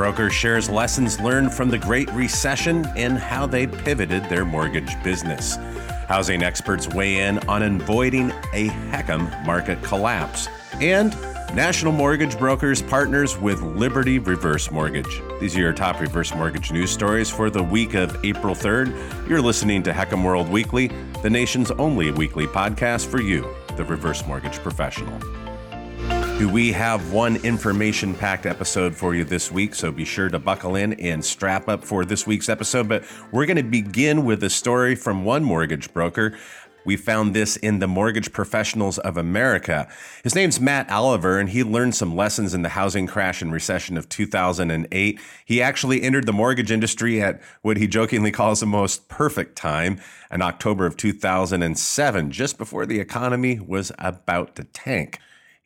Broker 0.00 0.30
shares 0.30 0.70
lessons 0.70 1.20
learned 1.20 1.52
from 1.52 1.68
the 1.68 1.76
Great 1.76 2.10
Recession 2.12 2.86
and 2.96 3.18
how 3.18 3.44
they 3.44 3.66
pivoted 3.66 4.24
their 4.30 4.46
mortgage 4.46 4.90
business. 5.02 5.56
Housing 6.08 6.42
experts 6.42 6.88
weigh 6.88 7.18
in 7.18 7.38
on 7.40 7.62
avoiding 7.62 8.30
a 8.54 8.68
HECM 8.90 9.44
market 9.44 9.82
collapse. 9.82 10.48
And 10.80 11.10
National 11.54 11.92
Mortgage 11.92 12.38
Brokers 12.38 12.80
partners 12.80 13.36
with 13.36 13.60
Liberty 13.60 14.18
Reverse 14.18 14.70
Mortgage. 14.70 15.20
These 15.38 15.54
are 15.54 15.60
your 15.60 15.74
top 15.74 16.00
reverse 16.00 16.34
mortgage 16.34 16.72
news 16.72 16.90
stories 16.90 17.28
for 17.28 17.50
the 17.50 17.62
week 17.62 17.92
of 17.92 18.24
April 18.24 18.54
3rd. 18.54 19.28
You're 19.28 19.42
listening 19.42 19.82
to 19.82 19.92
HECM 19.92 20.24
World 20.24 20.48
Weekly, 20.48 20.90
the 21.22 21.28
nation's 21.28 21.70
only 21.72 22.10
weekly 22.10 22.46
podcast 22.46 23.04
for 23.04 23.20
you, 23.20 23.46
the 23.76 23.84
reverse 23.84 24.26
mortgage 24.26 24.60
professional. 24.60 25.39
Do 26.40 26.48
we 26.48 26.72
have 26.72 27.12
one 27.12 27.36
information 27.44 28.14
packed 28.14 28.46
episode 28.46 28.96
for 28.96 29.14
you 29.14 29.24
this 29.24 29.52
week? 29.52 29.74
So 29.74 29.92
be 29.92 30.06
sure 30.06 30.30
to 30.30 30.38
buckle 30.38 30.74
in 30.74 30.94
and 30.94 31.22
strap 31.22 31.68
up 31.68 31.84
for 31.84 32.06
this 32.06 32.26
week's 32.26 32.48
episode. 32.48 32.88
But 32.88 33.04
we're 33.30 33.44
going 33.44 33.58
to 33.58 33.62
begin 33.62 34.24
with 34.24 34.42
a 34.42 34.48
story 34.48 34.94
from 34.94 35.26
one 35.26 35.44
mortgage 35.44 35.92
broker. 35.92 36.38
We 36.86 36.96
found 36.96 37.36
this 37.36 37.56
in 37.56 37.80
the 37.80 37.86
Mortgage 37.86 38.32
Professionals 38.32 38.96
of 38.96 39.18
America. 39.18 39.86
His 40.24 40.34
name's 40.34 40.58
Matt 40.58 40.90
Oliver, 40.90 41.38
and 41.38 41.50
he 41.50 41.62
learned 41.62 41.94
some 41.94 42.16
lessons 42.16 42.54
in 42.54 42.62
the 42.62 42.70
housing 42.70 43.06
crash 43.06 43.42
and 43.42 43.52
recession 43.52 43.98
of 43.98 44.08
2008. 44.08 45.20
He 45.44 45.60
actually 45.60 46.02
entered 46.02 46.24
the 46.24 46.32
mortgage 46.32 46.72
industry 46.72 47.20
at 47.20 47.42
what 47.60 47.76
he 47.76 47.86
jokingly 47.86 48.30
calls 48.30 48.60
the 48.60 48.66
most 48.66 49.08
perfect 49.08 49.56
time 49.56 50.00
in 50.30 50.40
October 50.40 50.86
of 50.86 50.96
2007, 50.96 52.30
just 52.30 52.56
before 52.56 52.86
the 52.86 52.98
economy 52.98 53.60
was 53.60 53.92
about 53.98 54.56
to 54.56 54.64
tank. 54.64 55.20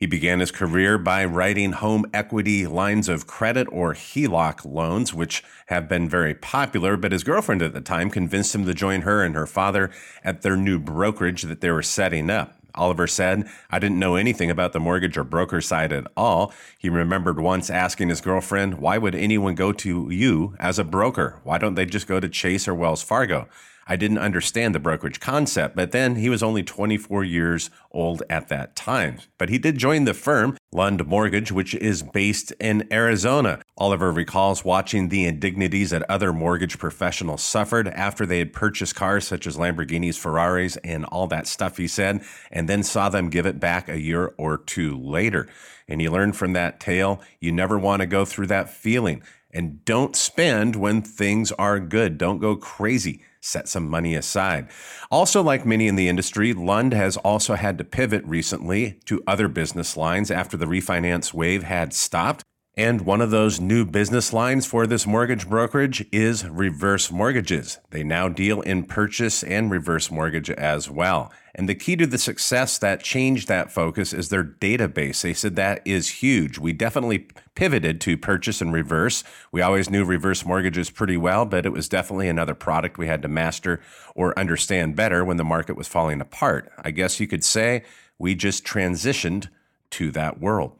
He 0.04 0.06
began 0.06 0.40
his 0.40 0.50
career 0.50 0.98
by 0.98 1.24
writing 1.24 1.72
home 1.72 2.04
equity 2.12 2.66
lines 2.66 3.08
of 3.08 3.26
credit 3.26 3.66
or 3.72 3.94
HELOC 3.94 4.62
loans, 4.66 5.14
which 5.14 5.42
have 5.68 5.88
been 5.88 6.10
very 6.10 6.34
popular. 6.34 6.98
But 6.98 7.12
his 7.12 7.24
girlfriend 7.24 7.62
at 7.62 7.72
the 7.72 7.80
time 7.80 8.10
convinced 8.10 8.54
him 8.54 8.66
to 8.66 8.74
join 8.74 9.00
her 9.00 9.24
and 9.24 9.34
her 9.34 9.46
father 9.46 9.90
at 10.22 10.42
their 10.42 10.58
new 10.58 10.78
brokerage 10.78 11.44
that 11.44 11.62
they 11.62 11.70
were 11.70 11.82
setting 11.82 12.28
up. 12.28 12.54
Oliver 12.74 13.06
said, 13.06 13.48
I 13.70 13.78
didn't 13.78 13.98
know 13.98 14.16
anything 14.16 14.50
about 14.50 14.74
the 14.74 14.78
mortgage 14.78 15.16
or 15.16 15.24
broker 15.24 15.62
side 15.62 15.90
at 15.90 16.06
all. 16.18 16.52
He 16.78 16.90
remembered 16.90 17.40
once 17.40 17.70
asking 17.70 18.10
his 18.10 18.20
girlfriend, 18.20 18.74
Why 18.74 18.98
would 18.98 19.14
anyone 19.14 19.54
go 19.54 19.72
to 19.72 20.10
you 20.10 20.54
as 20.60 20.78
a 20.78 20.84
broker? 20.84 21.40
Why 21.44 21.56
don't 21.56 21.76
they 21.76 21.86
just 21.86 22.06
go 22.06 22.20
to 22.20 22.28
Chase 22.28 22.68
or 22.68 22.74
Wells 22.74 23.02
Fargo? 23.02 23.48
I 23.86 23.96
didn't 23.96 24.18
understand 24.18 24.74
the 24.74 24.80
brokerage 24.80 25.20
concept, 25.20 25.76
but 25.76 25.92
then 25.92 26.16
he 26.16 26.28
was 26.28 26.42
only 26.42 26.62
24 26.62 27.24
years 27.24 27.70
old 27.90 28.22
at 28.30 28.48
that 28.48 28.74
time. 28.74 29.18
But 29.38 29.48
he 29.48 29.58
did 29.58 29.78
join 29.78 30.04
the 30.04 30.14
firm, 30.14 30.56
Lund 30.72 31.06
Mortgage, 31.06 31.52
which 31.52 31.74
is 31.74 32.02
based 32.02 32.52
in 32.60 32.88
Arizona. 32.92 33.60
Oliver 33.76 34.10
recalls 34.10 34.64
watching 34.64 35.08
the 35.08 35.26
indignities 35.26 35.90
that 35.90 36.08
other 36.10 36.32
mortgage 36.32 36.78
professionals 36.78 37.42
suffered 37.42 37.88
after 37.88 38.24
they 38.24 38.38
had 38.38 38.52
purchased 38.52 38.94
cars 38.94 39.26
such 39.26 39.46
as 39.46 39.56
Lamborghinis, 39.56 40.18
Ferraris, 40.18 40.76
and 40.78 41.04
all 41.06 41.26
that 41.26 41.46
stuff, 41.46 41.76
he 41.76 41.86
said, 41.86 42.22
and 42.50 42.68
then 42.68 42.82
saw 42.82 43.08
them 43.08 43.30
give 43.30 43.46
it 43.46 43.60
back 43.60 43.88
a 43.88 44.00
year 44.00 44.34
or 44.38 44.58
two 44.58 44.96
later. 44.96 45.48
And 45.86 46.00
he 46.00 46.08
learned 46.08 46.36
from 46.36 46.54
that 46.54 46.80
tale 46.80 47.20
you 47.40 47.52
never 47.52 47.78
want 47.78 48.00
to 48.00 48.06
go 48.06 48.24
through 48.24 48.46
that 48.46 48.70
feeling. 48.70 49.22
And 49.54 49.84
don't 49.84 50.16
spend 50.16 50.76
when 50.76 51.00
things 51.00 51.52
are 51.52 51.80
good. 51.80 52.18
Don't 52.18 52.40
go 52.40 52.56
crazy 52.56 53.22
set 53.44 53.68
some 53.68 53.88
money 53.88 54.14
aside. 54.14 54.68
Also, 55.10 55.42
like 55.42 55.66
many 55.66 55.86
in 55.86 55.96
the 55.96 56.08
industry, 56.08 56.54
Lund 56.54 56.94
has 56.94 57.16
also 57.18 57.54
had 57.54 57.76
to 57.78 57.84
pivot 57.84 58.24
recently 58.24 58.98
to 59.04 59.22
other 59.26 59.48
business 59.48 59.96
lines 59.96 60.30
after 60.30 60.56
the 60.56 60.66
refinance 60.66 61.34
wave 61.34 61.62
had 61.62 61.92
stopped. 61.92 62.42
And 62.76 63.02
one 63.02 63.20
of 63.20 63.30
those 63.30 63.60
new 63.60 63.84
business 63.84 64.32
lines 64.32 64.66
for 64.66 64.84
this 64.84 65.06
mortgage 65.06 65.48
brokerage 65.48 66.04
is 66.10 66.44
reverse 66.44 67.08
mortgages. 67.12 67.78
They 67.90 68.02
now 68.02 68.28
deal 68.28 68.62
in 68.62 68.82
purchase 68.82 69.44
and 69.44 69.70
reverse 69.70 70.10
mortgage 70.10 70.50
as 70.50 70.90
well. 70.90 71.32
And 71.54 71.68
the 71.68 71.76
key 71.76 71.94
to 71.94 72.06
the 72.06 72.18
success 72.18 72.76
that 72.78 73.04
changed 73.04 73.46
that 73.46 73.70
focus 73.70 74.12
is 74.12 74.28
their 74.28 74.42
database. 74.42 75.22
They 75.22 75.34
said 75.34 75.54
that 75.54 75.82
is 75.84 76.20
huge. 76.20 76.58
We 76.58 76.72
definitely 76.72 77.28
pivoted 77.54 78.00
to 78.00 78.16
purchase 78.16 78.60
and 78.60 78.72
reverse. 78.72 79.22
We 79.52 79.62
always 79.62 79.88
knew 79.88 80.04
reverse 80.04 80.44
mortgages 80.44 80.90
pretty 80.90 81.16
well, 81.16 81.44
but 81.44 81.66
it 81.66 81.72
was 81.72 81.88
definitely 81.88 82.28
another 82.28 82.54
product 82.54 82.98
we 82.98 83.06
had 83.06 83.22
to 83.22 83.28
master 83.28 83.80
or 84.16 84.36
understand 84.36 84.96
better 84.96 85.24
when 85.24 85.36
the 85.36 85.44
market 85.44 85.76
was 85.76 85.86
falling 85.86 86.20
apart. 86.20 86.72
I 86.82 86.90
guess 86.90 87.20
you 87.20 87.28
could 87.28 87.44
say 87.44 87.84
we 88.18 88.34
just 88.34 88.64
transitioned 88.64 89.46
to 89.90 90.10
that 90.10 90.40
world. 90.40 90.72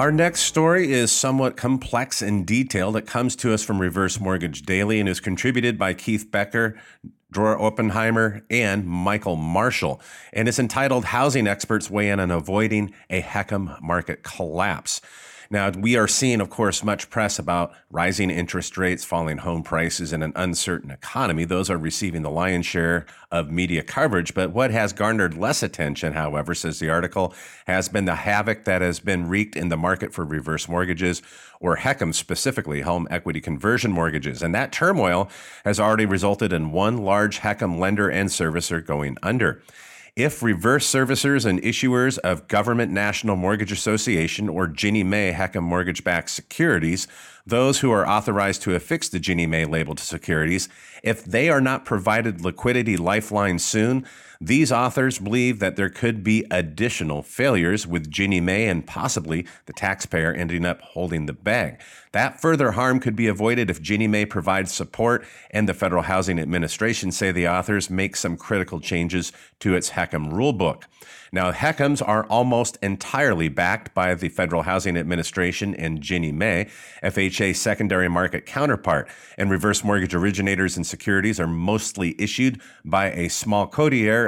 Our 0.00 0.10
next 0.10 0.44
story 0.44 0.94
is 0.94 1.12
somewhat 1.12 1.58
complex 1.58 2.22
and 2.22 2.46
detailed. 2.46 2.96
It 2.96 3.06
comes 3.06 3.36
to 3.36 3.52
us 3.52 3.62
from 3.62 3.78
Reverse 3.78 4.18
Mortgage 4.18 4.62
Daily 4.62 4.98
and 4.98 5.06
is 5.06 5.20
contributed 5.20 5.76
by 5.76 5.92
Keith 5.92 6.30
Becker, 6.30 6.80
Dror 7.30 7.60
Oppenheimer, 7.60 8.40
and 8.48 8.86
Michael 8.86 9.36
Marshall, 9.36 10.00
and 10.32 10.48
is 10.48 10.58
entitled 10.58 11.04
Housing 11.04 11.46
Experts 11.46 11.90
Weigh 11.90 12.08
In 12.08 12.18
on 12.18 12.30
Avoiding 12.30 12.94
a 13.10 13.20
HECM 13.20 13.78
Market 13.82 14.22
Collapse. 14.22 15.02
Now, 15.52 15.68
we 15.70 15.96
are 15.96 16.06
seeing, 16.06 16.40
of 16.40 16.48
course, 16.48 16.84
much 16.84 17.10
press 17.10 17.36
about 17.36 17.72
rising 17.90 18.30
interest 18.30 18.78
rates, 18.78 19.02
falling 19.04 19.38
home 19.38 19.64
prices, 19.64 20.12
and 20.12 20.22
an 20.22 20.32
uncertain 20.36 20.92
economy. 20.92 21.44
Those 21.44 21.68
are 21.68 21.76
receiving 21.76 22.22
the 22.22 22.30
lion's 22.30 22.66
share 22.66 23.04
of 23.32 23.50
media 23.50 23.82
coverage. 23.82 24.32
But 24.32 24.52
what 24.52 24.70
has 24.70 24.92
garnered 24.92 25.36
less 25.36 25.64
attention, 25.64 26.12
however, 26.12 26.54
says 26.54 26.78
the 26.78 26.88
article, 26.88 27.34
has 27.66 27.88
been 27.88 28.04
the 28.04 28.14
havoc 28.14 28.64
that 28.66 28.80
has 28.80 29.00
been 29.00 29.26
wreaked 29.28 29.56
in 29.56 29.70
the 29.70 29.76
market 29.76 30.14
for 30.14 30.24
reverse 30.24 30.68
mortgages, 30.68 31.20
or 31.58 31.78
HECM 31.78 32.14
specifically, 32.14 32.82
home 32.82 33.08
equity 33.10 33.40
conversion 33.40 33.90
mortgages. 33.90 34.44
And 34.44 34.54
that 34.54 34.70
turmoil 34.70 35.28
has 35.64 35.80
already 35.80 36.06
resulted 36.06 36.52
in 36.52 36.70
one 36.70 36.98
large 36.98 37.40
HECM 37.40 37.76
lender 37.76 38.08
and 38.08 38.28
servicer 38.28 38.86
going 38.86 39.16
under. 39.20 39.62
If 40.22 40.42
reverse 40.42 40.86
servicers 40.86 41.46
and 41.46 41.62
issuers 41.62 42.18
of 42.18 42.46
Government 42.46 42.92
National 42.92 43.36
Mortgage 43.36 43.72
Association 43.72 44.50
or 44.50 44.66
Ginnie 44.66 45.02
Mae 45.02 45.32
HECM 45.32 45.62
mortgage 45.62 46.04
backed 46.04 46.28
securities, 46.28 47.08
those 47.46 47.80
who 47.80 47.90
are 47.90 48.06
authorized 48.06 48.60
to 48.62 48.74
affix 48.74 49.08
the 49.08 49.18
Ginnie 49.18 49.46
Mae 49.46 49.64
labeled 49.64 49.98
securities, 49.98 50.68
if 51.02 51.24
they 51.24 51.48
are 51.48 51.62
not 51.62 51.86
provided 51.86 52.44
liquidity 52.44 52.98
lifeline 52.98 53.58
soon, 53.58 54.04
these 54.40 54.72
authors 54.72 55.18
believe 55.18 55.58
that 55.58 55.76
there 55.76 55.90
could 55.90 56.24
be 56.24 56.46
additional 56.50 57.22
failures 57.22 57.86
with 57.86 58.10
Ginnie 58.10 58.40
Mae 58.40 58.68
and 58.68 58.86
possibly 58.86 59.46
the 59.66 59.74
taxpayer 59.74 60.32
ending 60.32 60.64
up 60.64 60.80
holding 60.80 61.26
the 61.26 61.34
bag. 61.34 61.78
That 62.12 62.40
further 62.40 62.72
harm 62.72 63.00
could 63.00 63.14
be 63.14 63.28
avoided 63.28 63.68
if 63.68 63.82
Ginnie 63.82 64.08
Mae 64.08 64.24
provides 64.24 64.72
support 64.72 65.26
and 65.50 65.68
the 65.68 65.74
Federal 65.74 66.04
Housing 66.04 66.40
Administration, 66.40 67.12
say 67.12 67.32
the 67.32 67.48
authors, 67.48 67.90
make 67.90 68.16
some 68.16 68.38
critical 68.38 68.80
changes 68.80 69.30
to 69.60 69.74
its 69.74 69.90
HECM 69.90 70.32
rulebook. 70.32 70.84
Now, 71.32 71.52
HECMs 71.52 72.02
are 72.06 72.24
almost 72.24 72.76
entirely 72.82 73.48
backed 73.48 73.94
by 73.94 74.14
the 74.16 74.28
Federal 74.28 74.62
Housing 74.62 74.96
Administration 74.96 75.76
and 75.76 76.00
Ginnie 76.00 76.32
Mae, 76.32 76.66
FHA's 77.04 77.60
secondary 77.60 78.08
market 78.08 78.46
counterpart, 78.46 79.08
and 79.38 79.48
reverse 79.48 79.84
mortgage 79.84 80.14
originators 80.14 80.76
and 80.76 80.84
securities 80.84 81.38
are 81.38 81.46
mostly 81.46 82.16
issued 82.18 82.60
by 82.84 83.12
a 83.12 83.28
small 83.28 83.68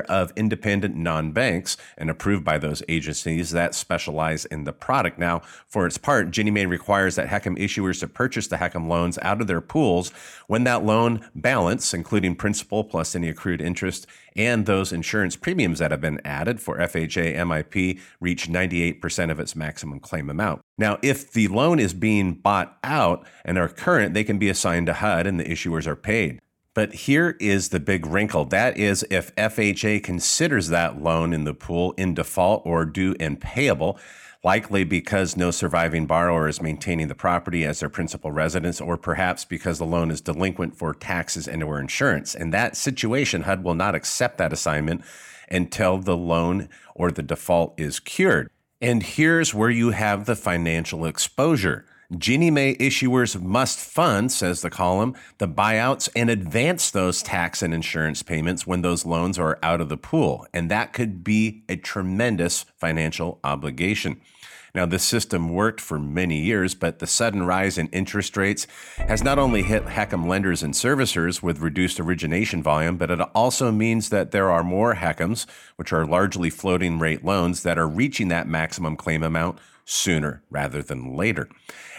of 0.06 0.32
independent 0.36 0.96
non 0.96 1.32
banks 1.32 1.76
and 1.96 2.10
approved 2.10 2.44
by 2.44 2.58
those 2.58 2.82
agencies 2.88 3.50
that 3.50 3.74
specialize 3.74 4.44
in 4.44 4.64
the 4.64 4.72
product. 4.72 5.18
Now, 5.18 5.42
for 5.66 5.86
its 5.86 5.98
part, 5.98 6.30
Ginnie 6.30 6.50
Mae 6.50 6.66
requires 6.66 7.16
that 7.16 7.28
HECM 7.28 7.58
issuers 7.58 8.00
to 8.00 8.08
purchase 8.08 8.46
the 8.46 8.56
HECM 8.56 8.88
loans 8.88 9.18
out 9.22 9.40
of 9.40 9.46
their 9.46 9.60
pools 9.60 10.10
when 10.46 10.64
that 10.64 10.84
loan 10.84 11.26
balance, 11.34 11.94
including 11.94 12.34
principal 12.34 12.84
plus 12.84 13.14
any 13.14 13.28
accrued 13.28 13.60
interest, 13.60 14.06
and 14.36 14.66
those 14.66 14.92
insurance 14.92 15.36
premiums 15.36 15.78
that 15.78 15.90
have 15.90 16.00
been 16.00 16.20
added 16.24 16.60
for 16.60 16.78
FHA 16.78 17.34
MIP 17.36 18.00
reach 18.20 18.48
98% 18.48 19.30
of 19.30 19.40
its 19.40 19.54
maximum 19.54 20.00
claim 20.00 20.30
amount. 20.30 20.62
Now, 20.78 20.98
if 21.02 21.32
the 21.32 21.48
loan 21.48 21.78
is 21.78 21.94
being 21.94 22.34
bought 22.34 22.78
out 22.82 23.26
and 23.44 23.58
are 23.58 23.68
current, 23.68 24.14
they 24.14 24.24
can 24.24 24.38
be 24.38 24.48
assigned 24.48 24.86
to 24.86 24.94
HUD 24.94 25.26
and 25.26 25.38
the 25.38 25.44
issuers 25.44 25.86
are 25.86 25.96
paid. 25.96 26.40
But 26.74 26.94
here 26.94 27.36
is 27.38 27.68
the 27.68 27.80
big 27.80 28.06
wrinkle. 28.06 28.46
That 28.46 28.78
is, 28.78 29.04
if 29.10 29.34
FHA 29.36 30.02
considers 30.02 30.68
that 30.68 31.02
loan 31.02 31.34
in 31.34 31.44
the 31.44 31.52
pool 31.52 31.92
in 31.98 32.14
default 32.14 32.62
or 32.64 32.86
due 32.86 33.14
and 33.20 33.38
payable, 33.38 33.98
likely 34.42 34.82
because 34.82 35.36
no 35.36 35.50
surviving 35.50 36.06
borrower 36.06 36.48
is 36.48 36.62
maintaining 36.62 37.08
the 37.08 37.14
property 37.14 37.64
as 37.64 37.80
their 37.80 37.90
principal 37.90 38.32
residence, 38.32 38.80
or 38.80 38.96
perhaps 38.96 39.44
because 39.44 39.78
the 39.78 39.84
loan 39.84 40.10
is 40.10 40.22
delinquent 40.22 40.74
for 40.74 40.94
taxes 40.94 41.46
and 41.46 41.62
or 41.62 41.78
insurance. 41.78 42.34
In 42.34 42.50
that 42.50 42.76
situation, 42.76 43.42
HUD 43.42 43.62
will 43.62 43.74
not 43.74 43.94
accept 43.94 44.38
that 44.38 44.52
assignment 44.52 45.02
until 45.50 45.98
the 45.98 46.16
loan 46.16 46.70
or 46.94 47.10
the 47.10 47.22
default 47.22 47.78
is 47.78 48.00
cured. 48.00 48.48
And 48.80 49.02
here's 49.02 49.54
where 49.54 49.70
you 49.70 49.90
have 49.90 50.24
the 50.24 50.34
financial 50.34 51.04
exposure. 51.04 51.84
Ginnie 52.18 52.50
Mae 52.50 52.74
issuers 52.74 53.40
must 53.40 53.78
fund, 53.78 54.30
says 54.30 54.60
the 54.60 54.68
column, 54.68 55.14
the 55.38 55.48
buyouts 55.48 56.08
and 56.14 56.28
advance 56.28 56.90
those 56.90 57.22
tax 57.22 57.62
and 57.62 57.72
insurance 57.72 58.22
payments 58.22 58.66
when 58.66 58.82
those 58.82 59.06
loans 59.06 59.38
are 59.38 59.58
out 59.62 59.80
of 59.80 59.88
the 59.88 59.96
pool. 59.96 60.46
And 60.52 60.70
that 60.70 60.92
could 60.92 61.24
be 61.24 61.62
a 61.68 61.76
tremendous 61.76 62.66
financial 62.76 63.40
obligation. 63.42 64.20
Now, 64.74 64.86
this 64.86 65.04
system 65.04 65.50
worked 65.50 65.82
for 65.82 65.98
many 65.98 66.40
years, 66.40 66.74
but 66.74 66.98
the 66.98 67.06
sudden 67.06 67.42
rise 67.42 67.76
in 67.76 67.88
interest 67.88 68.36
rates 68.38 68.66
has 68.96 69.22
not 69.22 69.38
only 69.38 69.62
hit 69.62 69.84
HECM 69.84 70.26
lenders 70.26 70.62
and 70.62 70.72
servicers 70.72 71.42
with 71.42 71.60
reduced 71.60 72.00
origination 72.00 72.62
volume, 72.62 72.96
but 72.96 73.10
it 73.10 73.20
also 73.34 73.70
means 73.70 74.08
that 74.08 74.30
there 74.30 74.50
are 74.50 74.64
more 74.64 74.94
HECMs, 74.94 75.44
which 75.76 75.92
are 75.92 76.06
largely 76.06 76.48
floating 76.48 76.98
rate 76.98 77.22
loans, 77.22 77.62
that 77.64 77.78
are 77.78 77.88
reaching 77.88 78.28
that 78.28 78.48
maximum 78.48 78.96
claim 78.96 79.22
amount 79.22 79.58
sooner 79.92 80.42
rather 80.50 80.82
than 80.82 81.14
later. 81.14 81.48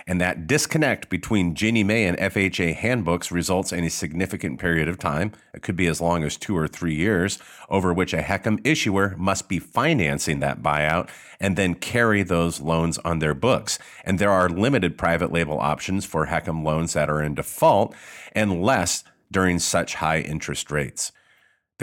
And 0.06 0.19
that 0.19 0.48
disconnect 0.48 1.10
between 1.10 1.56
Ginnie 1.56 1.84
Mae 1.84 2.06
and 2.06 2.18
FHA 2.18 2.75
handbooks 2.75 3.31
results 3.31 3.72
in 3.72 3.86
a 3.86 3.90
significant 3.90 4.60
period 4.60 4.90
of 4.90 5.00
time, 5.00 5.31
it 5.54 5.62
could 5.62 5.78
be 5.78 5.88
as 5.88 6.01
long 6.01 6.24
as 6.24 6.36
two 6.36 6.57
or 6.57 6.68
three 6.68 6.95
years, 6.95 7.40
over 7.69 7.94
which 7.94 8.13
a 8.13 8.22
HECM 8.22 8.60
issuer 8.66 9.16
must 9.18 9.48
be 9.48 9.60
financing 9.60 10.40
that 10.42 10.62
buyout 10.62 11.10
and 11.40 11.56
then 11.56 11.75
carry 11.75 12.22
those 12.24 12.60
loans 12.60 12.98
on 13.00 13.19
their 13.19 13.34
books. 13.34 13.80
And 14.04 14.19
there 14.19 14.31
are 14.31 14.50
limited 14.50 14.98
private 14.98 15.31
label 15.31 15.60
options 15.60 16.04
for 16.04 16.28
HECM 16.28 16.66
loans 16.66 16.94
that 16.94 17.10
are 17.10 17.22
in 17.22 17.36
default 17.36 17.96
and 18.34 18.62
less 18.62 19.06
during 19.31 19.57
such 19.60 19.96
high 19.96 20.19
interest 20.19 20.69
rates. 20.69 21.13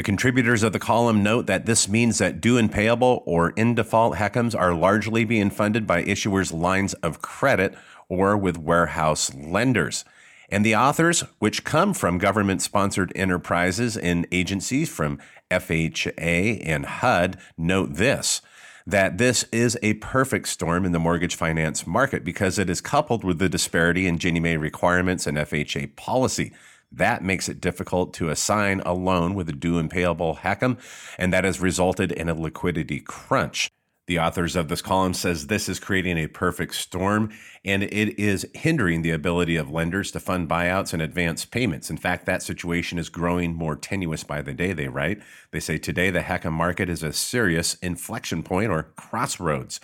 The 0.00 0.04
contributors 0.04 0.62
of 0.62 0.72
the 0.72 0.78
column 0.78 1.22
note 1.22 1.44
that 1.44 1.66
this 1.66 1.86
means 1.86 2.16
that 2.16 2.40
due 2.40 2.56
and 2.56 2.72
payable 2.72 3.22
or 3.26 3.50
in 3.50 3.74
default 3.74 4.16
HECMs 4.16 4.58
are 4.58 4.72
largely 4.72 5.26
being 5.26 5.50
funded 5.50 5.86
by 5.86 6.02
issuers' 6.04 6.54
lines 6.54 6.94
of 6.94 7.20
credit 7.20 7.76
or 8.08 8.34
with 8.34 8.56
warehouse 8.56 9.34
lenders. 9.34 10.06
And 10.48 10.64
the 10.64 10.74
authors, 10.74 11.20
which 11.38 11.64
come 11.64 11.92
from 11.92 12.16
government 12.16 12.62
sponsored 12.62 13.12
enterprises 13.14 13.94
and 13.94 14.26
agencies 14.32 14.88
from 14.88 15.18
FHA 15.50 16.62
and 16.64 16.86
HUD, 16.86 17.36
note 17.58 17.96
this 17.96 18.40
that 18.86 19.18
this 19.18 19.44
is 19.52 19.78
a 19.82 19.92
perfect 19.94 20.48
storm 20.48 20.86
in 20.86 20.92
the 20.92 20.98
mortgage 20.98 21.34
finance 21.34 21.86
market 21.86 22.24
because 22.24 22.58
it 22.58 22.70
is 22.70 22.80
coupled 22.80 23.22
with 23.22 23.38
the 23.38 23.50
disparity 23.50 24.06
in 24.06 24.16
Ginnie 24.16 24.40
Mae 24.40 24.56
requirements 24.56 25.26
and 25.26 25.36
FHA 25.36 25.94
policy. 25.94 26.52
That 26.92 27.22
makes 27.22 27.48
it 27.48 27.60
difficult 27.60 28.14
to 28.14 28.30
assign 28.30 28.80
a 28.80 28.92
loan 28.92 29.34
with 29.34 29.48
a 29.48 29.52
due 29.52 29.78
and 29.78 29.90
payable 29.90 30.36
HECM, 30.42 30.78
and 31.18 31.32
that 31.32 31.44
has 31.44 31.60
resulted 31.60 32.10
in 32.12 32.28
a 32.28 32.34
liquidity 32.34 33.00
crunch. 33.00 33.70
The 34.10 34.18
authors 34.18 34.56
of 34.56 34.66
this 34.66 34.82
column 34.82 35.14
says 35.14 35.46
this 35.46 35.68
is 35.68 35.78
creating 35.78 36.18
a 36.18 36.26
perfect 36.26 36.74
storm 36.74 37.30
and 37.64 37.84
it 37.84 38.18
is 38.18 38.44
hindering 38.54 39.02
the 39.02 39.12
ability 39.12 39.54
of 39.54 39.70
lenders 39.70 40.10
to 40.10 40.18
fund 40.18 40.48
buyouts 40.48 40.92
and 40.92 41.00
advance 41.00 41.44
payments. 41.44 41.90
In 41.90 41.96
fact, 41.96 42.26
that 42.26 42.42
situation 42.42 42.98
is 42.98 43.08
growing 43.08 43.54
more 43.54 43.76
tenuous 43.76 44.24
by 44.24 44.42
the 44.42 44.52
day, 44.52 44.72
they 44.72 44.88
write. 44.88 45.22
They 45.52 45.60
say 45.60 45.78
today 45.78 46.10
the 46.10 46.22
HECM 46.22 46.50
market 46.50 46.88
is 46.88 47.04
a 47.04 47.12
serious 47.12 47.74
inflection 47.74 48.42
point 48.42 48.72
or 48.72 48.90
crossroads. 48.96 49.78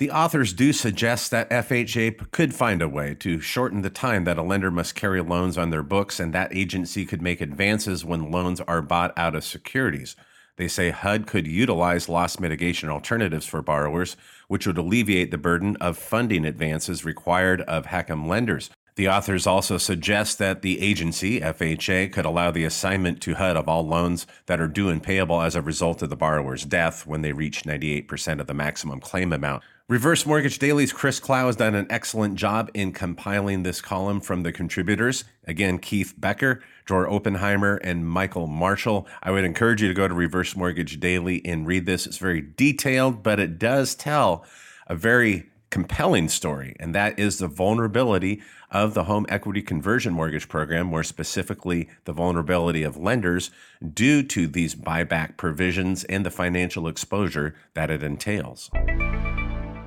The 0.00 0.10
authors 0.10 0.54
do 0.54 0.72
suggest 0.72 1.30
that 1.30 1.50
FHA 1.50 2.30
could 2.30 2.54
find 2.54 2.80
a 2.80 2.88
way 2.88 3.14
to 3.16 3.38
shorten 3.38 3.82
the 3.82 3.90
time 3.90 4.24
that 4.24 4.38
a 4.38 4.42
lender 4.42 4.70
must 4.70 4.94
carry 4.94 5.20
loans 5.20 5.58
on 5.58 5.68
their 5.68 5.82
books, 5.82 6.18
and 6.18 6.32
that 6.32 6.56
agency 6.56 7.04
could 7.04 7.20
make 7.20 7.42
advances 7.42 8.02
when 8.02 8.30
loans 8.30 8.62
are 8.62 8.80
bought 8.80 9.12
out 9.18 9.34
of 9.34 9.44
securities. 9.44 10.16
They 10.56 10.68
say 10.68 10.88
HUD 10.88 11.26
could 11.26 11.46
utilize 11.46 12.08
loss 12.08 12.40
mitigation 12.40 12.88
alternatives 12.88 13.44
for 13.44 13.60
borrowers, 13.60 14.16
which 14.48 14.66
would 14.66 14.78
alleviate 14.78 15.32
the 15.32 15.36
burden 15.36 15.76
of 15.82 15.98
funding 15.98 16.46
advances 16.46 17.04
required 17.04 17.60
of 17.60 17.88
HECM 17.88 18.26
lenders. 18.26 18.70
The 19.00 19.08
authors 19.08 19.46
also 19.46 19.78
suggest 19.78 20.36
that 20.40 20.60
the 20.60 20.78
agency, 20.82 21.40
FHA, 21.40 22.12
could 22.12 22.26
allow 22.26 22.50
the 22.50 22.64
assignment 22.64 23.22
to 23.22 23.32
HUD 23.32 23.56
of 23.56 23.66
all 23.66 23.86
loans 23.86 24.26
that 24.44 24.60
are 24.60 24.68
due 24.68 24.90
and 24.90 25.02
payable 25.02 25.40
as 25.40 25.54
a 25.54 25.62
result 25.62 26.02
of 26.02 26.10
the 26.10 26.16
borrower's 26.16 26.66
death 26.66 27.06
when 27.06 27.22
they 27.22 27.32
reach 27.32 27.62
98% 27.62 28.40
of 28.40 28.46
the 28.46 28.52
maximum 28.52 29.00
claim 29.00 29.32
amount. 29.32 29.62
Reverse 29.88 30.26
Mortgage 30.26 30.58
Daily's 30.58 30.92
Chris 30.92 31.18
Clow 31.18 31.46
has 31.46 31.56
done 31.56 31.74
an 31.74 31.86
excellent 31.88 32.34
job 32.34 32.70
in 32.74 32.92
compiling 32.92 33.62
this 33.62 33.80
column 33.80 34.20
from 34.20 34.42
the 34.42 34.52
contributors. 34.52 35.24
Again, 35.46 35.78
Keith 35.78 36.12
Becker, 36.18 36.62
Dror 36.84 37.10
Oppenheimer, 37.10 37.76
and 37.76 38.06
Michael 38.06 38.48
Marshall. 38.48 39.08
I 39.22 39.30
would 39.30 39.44
encourage 39.44 39.80
you 39.80 39.88
to 39.88 39.94
go 39.94 40.08
to 40.08 40.14
Reverse 40.14 40.54
Mortgage 40.54 41.00
Daily 41.00 41.40
and 41.46 41.66
read 41.66 41.86
this. 41.86 42.06
It's 42.06 42.18
very 42.18 42.42
detailed, 42.42 43.22
but 43.22 43.40
it 43.40 43.58
does 43.58 43.94
tell 43.94 44.44
a 44.88 44.94
very 44.94 45.46
compelling 45.70 46.28
story, 46.28 46.74
and 46.80 46.94
that 46.94 47.18
is 47.18 47.38
the 47.38 47.48
vulnerability 47.48 48.42
of 48.70 48.94
the 48.94 49.04
home 49.04 49.26
equity 49.28 49.62
conversion 49.62 50.12
mortgage 50.12 50.48
program, 50.48 50.86
more 50.86 51.04
specifically, 51.04 51.88
the 52.04 52.12
vulnerability 52.12 52.82
of 52.82 52.96
lenders 52.96 53.50
due 53.94 54.22
to 54.22 54.46
these 54.46 54.74
buyback 54.74 55.36
provisions 55.36 56.04
and 56.04 56.26
the 56.26 56.30
financial 56.30 56.88
exposure 56.88 57.54
that 57.74 57.90
it 57.90 58.02
entails. 58.02 58.70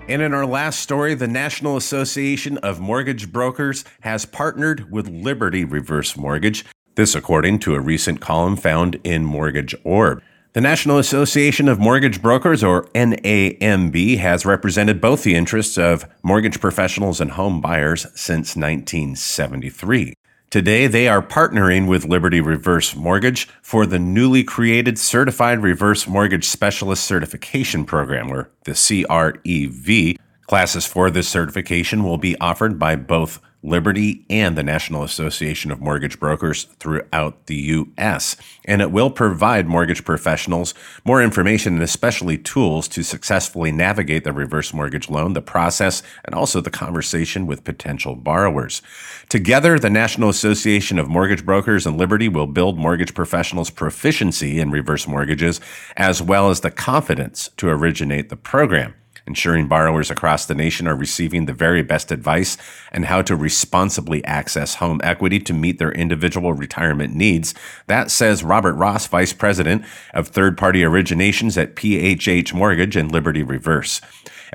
And 0.09 0.21
in 0.21 0.33
our 0.33 0.45
last 0.45 0.81
story, 0.81 1.15
the 1.15 1.29
National 1.29 1.77
Association 1.77 2.57
of 2.57 2.81
Mortgage 2.81 3.31
Brokers 3.31 3.85
has 4.01 4.25
partnered 4.25 4.91
with 4.91 5.07
Liberty 5.07 5.63
Reverse 5.63 6.17
Mortgage. 6.17 6.65
This, 6.95 7.15
according 7.15 7.59
to 7.59 7.73
a 7.73 7.79
recent 7.79 8.19
column 8.19 8.57
found 8.57 8.99
in 9.05 9.23
Mortgage 9.23 9.73
Orb. 9.85 10.21
The 10.53 10.61
National 10.61 10.99
Association 10.99 11.67
of 11.67 11.79
Mortgage 11.79 12.21
Brokers, 12.21 12.63
or 12.63 12.83
NAMB, 12.93 14.19
has 14.19 14.45
represented 14.45 15.01
both 15.01 15.23
the 15.23 15.33
interests 15.33 15.79
of 15.79 16.05
mortgage 16.21 16.59
professionals 16.59 17.19
and 17.19 17.31
home 17.31 17.59
buyers 17.59 18.05
since 18.13 18.55
1973. 18.55 20.13
Today, 20.51 20.85
they 20.85 21.07
are 21.07 21.23
partnering 21.23 21.87
with 21.87 22.05
Liberty 22.05 22.39
Reverse 22.39 22.95
Mortgage 22.95 23.47
for 23.63 23.87
the 23.87 23.97
newly 23.97 24.43
created 24.43 24.99
Certified 24.99 25.63
Reverse 25.63 26.05
Mortgage 26.07 26.45
Specialist 26.45 27.03
Certification 27.03 27.83
Program, 27.83 28.31
or 28.31 28.51
the 28.65 28.73
CREV. 28.73 30.19
Classes 30.45 30.85
for 30.85 31.09
this 31.09 31.27
certification 31.27 32.03
will 32.03 32.19
be 32.19 32.37
offered 32.39 32.77
by 32.77 32.95
both 32.95 33.41
Liberty, 33.63 34.25
and 34.29 34.57
the 34.57 34.63
National 34.63 35.03
Association 35.03 35.71
of 35.71 35.79
Mortgage 35.79 36.19
Brokers 36.19 36.65
throughout 36.79 37.45
the 37.45 37.55
U.S. 37.55 38.35
And 38.65 38.81
it 38.81 38.91
will 38.91 39.09
provide 39.09 39.67
mortgage 39.67 40.03
professionals 40.03 40.73
more 41.05 41.23
information 41.23 41.73
and 41.75 41.81
especially 41.81 42.37
tools 42.37 42.87
to 42.89 43.03
successfully 43.03 43.71
navigate 43.71 44.25
the 44.25 44.33
reverse 44.33 44.73
mortgage 44.73 45.09
loan, 45.09 45.33
the 45.33 45.41
process, 45.41 46.03
and 46.25 46.35
also 46.35 46.59
the 46.59 46.69
conversation 46.69 47.47
with 47.47 47.63
potential 47.63 48.15
borrowers. 48.15 48.81
Together, 49.29 49.79
the 49.79 49.89
National 49.89 50.29
Association 50.29 50.99
of 50.99 51.07
Mortgage 51.07 51.45
Brokers 51.45 51.85
and 51.85 51.97
Liberty 51.97 52.27
will 52.27 52.47
build 52.47 52.77
mortgage 52.77 53.13
professionals' 53.13 53.69
proficiency 53.69 54.59
in 54.59 54.71
reverse 54.71 55.07
mortgages 55.07 55.61
as 55.95 56.21
well 56.21 56.49
as 56.49 56.59
the 56.59 56.71
confidence 56.71 57.49
to 57.57 57.69
originate 57.69 58.29
the 58.29 58.35
program 58.35 58.93
ensuring 59.25 59.67
borrowers 59.67 60.11
across 60.11 60.45
the 60.45 60.55
nation 60.55 60.87
are 60.87 60.95
receiving 60.95 61.45
the 61.45 61.53
very 61.53 61.81
best 61.81 62.11
advice 62.11 62.57
and 62.91 63.05
how 63.05 63.21
to 63.21 63.35
responsibly 63.35 64.23
access 64.25 64.75
home 64.75 64.99
equity 65.03 65.39
to 65.39 65.53
meet 65.53 65.79
their 65.79 65.91
individual 65.91 66.53
retirement 66.53 67.15
needs. 67.15 67.53
That 67.87 68.11
says 68.11 68.43
Robert 68.43 68.73
Ross, 68.73 69.07
Vice 69.07 69.33
President 69.33 69.85
of 70.13 70.27
Third 70.27 70.57
Party 70.57 70.81
Originations 70.81 71.61
at 71.61 71.75
PHH 71.75 72.53
Mortgage 72.53 72.95
and 72.95 73.11
Liberty 73.11 73.43
Reverse. 73.43 74.01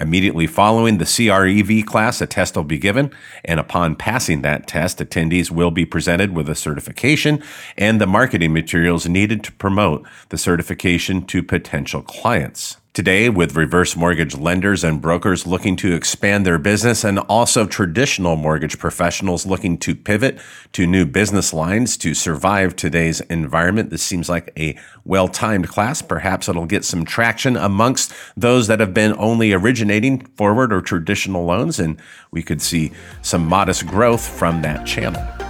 Immediately 0.00 0.46
following 0.46 0.98
the 0.98 1.04
CREV 1.04 1.84
class, 1.84 2.20
a 2.20 2.26
test 2.26 2.54
will 2.54 2.62
be 2.62 2.78
given, 2.78 3.10
and 3.44 3.58
upon 3.58 3.96
passing 3.96 4.42
that 4.42 4.68
test, 4.68 4.98
attendees 4.98 5.50
will 5.50 5.72
be 5.72 5.84
presented 5.84 6.34
with 6.34 6.48
a 6.48 6.54
certification 6.54 7.42
and 7.76 8.00
the 8.00 8.06
marketing 8.06 8.52
materials 8.52 9.08
needed 9.08 9.42
to 9.42 9.52
promote 9.52 10.06
the 10.28 10.38
certification 10.38 11.26
to 11.26 11.42
potential 11.42 12.02
clients. 12.02 12.76
Today, 12.98 13.28
with 13.28 13.54
reverse 13.54 13.94
mortgage 13.94 14.36
lenders 14.36 14.82
and 14.82 15.00
brokers 15.00 15.46
looking 15.46 15.76
to 15.76 15.94
expand 15.94 16.44
their 16.44 16.58
business, 16.58 17.04
and 17.04 17.20
also 17.20 17.64
traditional 17.64 18.34
mortgage 18.34 18.76
professionals 18.76 19.46
looking 19.46 19.78
to 19.78 19.94
pivot 19.94 20.40
to 20.72 20.84
new 20.84 21.06
business 21.06 21.52
lines 21.52 21.96
to 21.98 22.12
survive 22.12 22.74
today's 22.74 23.20
environment, 23.20 23.90
this 23.90 24.02
seems 24.02 24.28
like 24.28 24.52
a 24.58 24.76
well 25.04 25.28
timed 25.28 25.68
class. 25.68 26.02
Perhaps 26.02 26.48
it'll 26.48 26.66
get 26.66 26.84
some 26.84 27.04
traction 27.04 27.56
amongst 27.56 28.12
those 28.36 28.66
that 28.66 28.80
have 28.80 28.94
been 28.94 29.14
only 29.16 29.52
originating 29.52 30.18
forward 30.34 30.72
or 30.72 30.80
traditional 30.80 31.44
loans, 31.44 31.78
and 31.78 32.02
we 32.32 32.42
could 32.42 32.60
see 32.60 32.90
some 33.22 33.46
modest 33.46 33.86
growth 33.86 34.26
from 34.26 34.60
that 34.62 34.84
channel. 34.84 35.47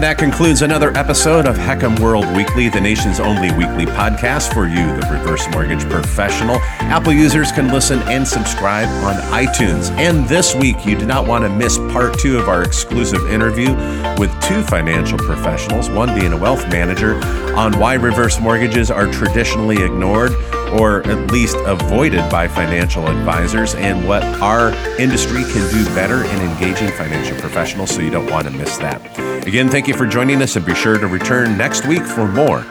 And 0.00 0.04
that 0.06 0.16
concludes 0.16 0.62
another 0.62 0.96
episode 0.96 1.44
of 1.44 1.58
HECM 1.58 2.00
World 2.00 2.24
Weekly, 2.34 2.70
the 2.70 2.80
nation's 2.80 3.20
only 3.20 3.52
weekly 3.52 3.84
podcast 3.84 4.54
for 4.54 4.66
you, 4.66 4.86
the 4.98 5.06
reverse 5.12 5.46
mortgage 5.50 5.86
professional. 5.90 6.56
Apple 6.88 7.12
users 7.12 7.52
can 7.52 7.68
listen 7.68 7.98
and 8.04 8.26
subscribe 8.26 8.88
on 9.04 9.16
iTunes. 9.30 9.90
And 9.98 10.26
this 10.26 10.54
week, 10.54 10.86
you 10.86 10.96
do 10.96 11.04
not 11.04 11.26
want 11.26 11.44
to 11.44 11.50
miss 11.50 11.76
part 11.76 12.18
two 12.18 12.38
of 12.38 12.48
our 12.48 12.62
exclusive 12.62 13.30
interview 13.30 13.74
with 14.18 14.32
two 14.40 14.62
financial 14.62 15.18
professionals, 15.18 15.90
one 15.90 16.18
being 16.18 16.32
a 16.32 16.36
wealth 16.38 16.66
manager, 16.70 17.16
on 17.54 17.78
why 17.78 17.92
reverse 17.92 18.40
mortgages 18.40 18.90
are 18.90 19.06
traditionally 19.12 19.84
ignored 19.84 20.32
or 20.78 21.06
at 21.06 21.30
least 21.30 21.56
avoided 21.66 22.28
by 22.30 22.48
financial 22.48 23.06
advisors, 23.08 23.74
and 23.74 24.06
what 24.06 24.22
our 24.40 24.72
industry 24.98 25.42
can 25.44 25.72
do 25.72 25.84
better 25.94 26.24
in 26.24 26.50
engaging 26.50 26.88
financial 26.90 27.36
professionals. 27.38 27.90
So 27.90 28.00
you 28.00 28.10
don't 28.10 28.30
want 28.30 28.46
to 28.46 28.52
miss 28.52 28.76
that. 28.78 29.00
Again, 29.46 29.68
thank 29.68 29.88
you 29.88 29.94
for 29.94 30.06
joining 30.06 30.42
us, 30.42 30.56
and 30.56 30.64
be 30.64 30.74
sure 30.74 30.98
to 30.98 31.06
return 31.06 31.56
next 31.56 31.86
week 31.86 32.02
for 32.02 32.26
more 32.26 32.64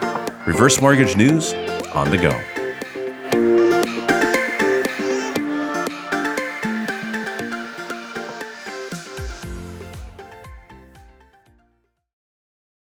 reverse 0.46 0.82
mortgage 0.82 1.16
news 1.16 1.54
on 1.94 2.10
the 2.10 2.18
go. 2.18 2.49